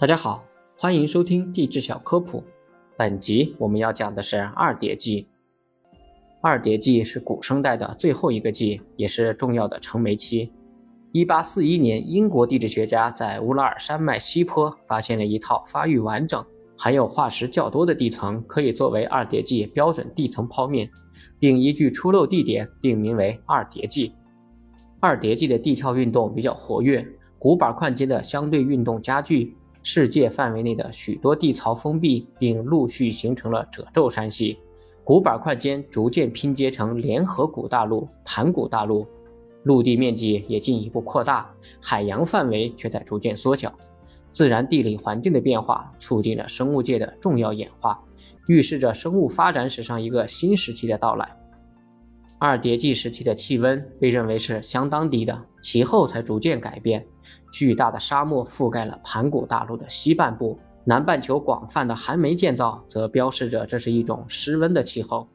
[0.00, 0.42] 大家好，
[0.78, 2.42] 欢迎收听地质小科普。
[2.96, 5.28] 本集我们要讲的是二叠纪。
[6.40, 10.50] 二叠纪是古生代的最后一个纪，也是重要的成煤期。
[11.12, 16.42] 一八四一年，英国地质学家在乌拉尔山脉西坡发现了一套发育完整、
[16.78, 20.90] 含有化石较多的地层，可以作为二叠纪标准地层剖面，
[21.38, 24.14] 并依据出露地点定名为二叠纪。
[24.98, 27.06] 二叠纪的地壳运动比较活跃，
[27.38, 34.58] 古板块间的相对运动加剧，世界范围内的许多地槽封闭，并陆续形成了褶皱山系。
[35.02, 39.06] 古板块间逐渐拼接成联合古大陆、盘古大陆，
[39.64, 43.72] 陆地面积也进一步扩大，海洋范围却在逐渐缩小。
[44.30, 48.00] 自然地理环境的变化促进了生物界的重要演化，
[48.46, 51.36] 预示着生物发展史上一个新时期的到来。
[52.40, 57.06] 二叠纪时期的气温被认为是相当低的，其后才逐渐改变。
[57.52, 65.28] 巨大的沙漠覆盖了盘古大陆的西半部，南半球广泛的寒煤建造则标示着这是一种湿温的气候。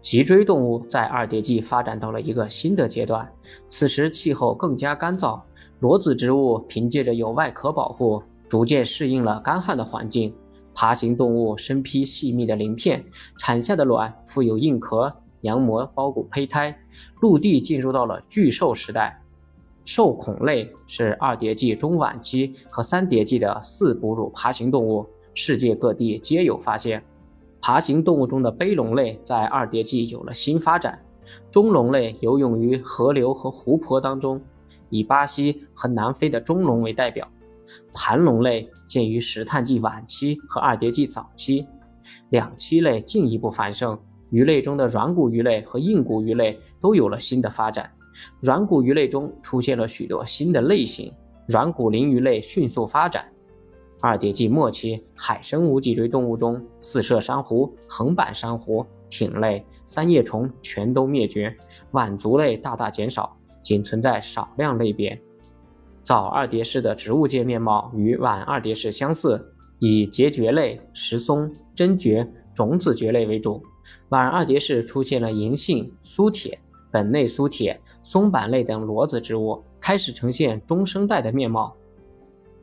[0.00, 3.28] 脊椎动物在二叠纪发展到了一个新的阶段，
[3.68, 5.40] 此时气候更加干燥，
[5.80, 10.32] 裸子植物凭借着有外壳保护，逐渐适应了干旱的环境。
[10.72, 13.04] 爬行动物身披细密的鳞片，
[13.38, 15.12] 产下的卵附有硬壳。
[15.42, 16.76] 羊膜包裹胚胎，
[17.20, 19.22] 陆地进入到了巨兽时代。
[19.84, 27.04] 兽孔类是二叠纪中晚期和三叠纪的四哺乳爬行动物，世界各地皆有发现。
[27.60, 31.04] 爬行动物中的背龙类在二叠纪有了新发展。
[31.50, 34.40] 中龙类游泳于河流和湖泊当中，
[34.90, 37.28] 以巴西和南非的中龙为代表。
[37.94, 41.66] 盘龙类见于石炭纪晚期和二叠纪早期。
[42.30, 43.98] 两栖类进一步繁盛。
[44.32, 47.88] 鱼类中的软骨鱼类和硬骨鱼类都有了新的发展。
[48.40, 51.12] 软骨鱼类中出现了许多新的类型，
[51.46, 53.30] 软骨鳞鱼类迅速发展。
[54.00, 61.54] 二叠纪末期，海生无脊椎动物中，四射珊瑚、横板珊瑚、艇类、三叶虫全都灭绝，
[61.92, 65.20] 腕足类大大减少，仅存在少量类别。
[66.02, 73.62] 早二叠世的植物界面貌与晚二叠世相似，以节蕨类、石松、真蕨、种子蕨类为主。
[74.10, 76.58] 晚二叠式出现了银杏、苏铁、
[76.90, 81.74] 本内苏铁、松柏类等裸子植物，开始呈现中生代的面貌。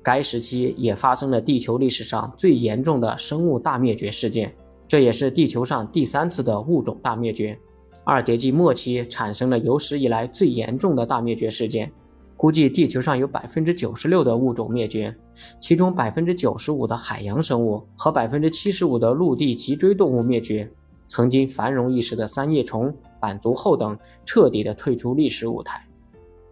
[0.01, 4.55] 该时期也发生了地球历史上最严重的生物大灭绝事件，
[4.87, 7.57] 这也是地球上第三次的物种大灭绝。
[8.05, 11.91] 二叠纪末期产生了有史以来最严重的大灭绝事件，
[12.37, 15.13] 估计地球上有百分之九十六的物种灭绝，
[15.59, 20.71] 其中百分之九十五的海洋生物和百分之七十五的陆地脊椎动物灭绝。
[21.09, 25.85] 曾经繁荣一时的三叶虫、板足后等彻底的退出历史舞台，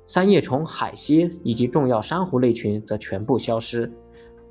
[0.07, 3.89] 三叶虫、海蝎以及重要珊瑚类群则全部消失，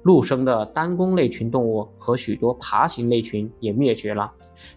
[0.04, 4.32] 陆生的单弓类群动物和许多爬行类群也灭绝了。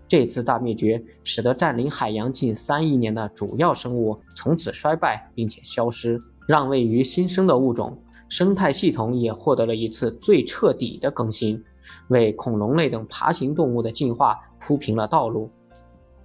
[0.07, 7.97] 这次大灭绝使得占领海洋近三亿年的主要生物从此衰败并且消失，让位于新生的物种，
[8.27, 11.63] 生态系统也获得了一次最彻底的更新。
[12.09, 15.49] 为恐龙类等爬行动物的进化铺平了道路。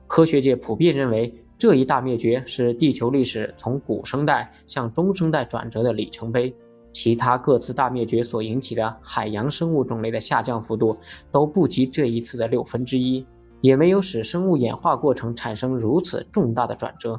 [0.06, 6.54] 科学界普遍认为，这一大灭绝是地球历史从古生代向中生代转折的里程碑。
[6.92, 10.97] 其他各次大灭绝所引起的海洋生物种类的下降幅度
[11.32, 13.26] 都不及这一次的六分之一，
[13.60, 17.19] 也没有使生物演化过程产生如此重大的转折。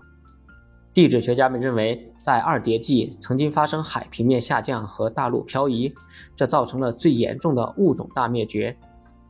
[0.95, 5.93] 地质学家们认为，在二叠纪曾经发生海平面下降和大陆漂移，
[6.37, 8.73] 这造成了最严重的物种大灭绝。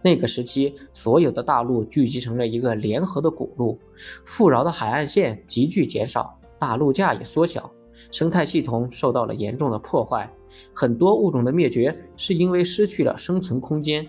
[0.03, 3.79] 那个时期，所有的大陆聚集成了一个联合的古陆，
[4.25, 7.71] 富饶的海岸线急剧减少，大陆架也缩小，
[8.11, 10.31] 生态系统受到了严重的破坏。
[10.71, 14.05] 很多物种的灭绝是因为失去了生存空间。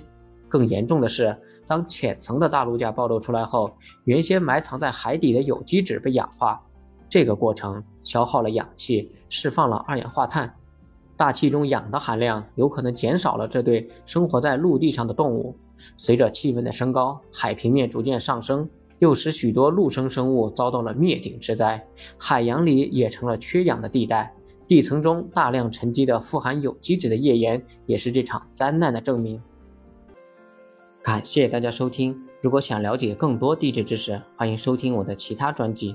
[0.46, 1.34] 更严重的是，
[1.66, 3.74] 当浅层的大陆架暴露出来后，
[4.04, 6.62] 原先埋藏在海底的有机质被氧化。
[7.08, 10.54] 这个过程消耗了氧气，释放了二氧化碳，
[11.16, 15.56] 大气中氧的含量有可能减少了这对生活在陆地上的动物。
[15.96, 21.86] 随着气温的升高，海平面逐渐上升，又使许多陆生生物遭到了灭顶之灾，
[22.18, 24.34] 海洋里也成了缺氧的地带。
[24.66, 29.40] 地层中大量沉积的富含有机质的页岩，也是这场灾难的证明。
[31.02, 35.94] 感谢大家收听，如果想了解更多地质知识，欢迎收听我的其他专辑。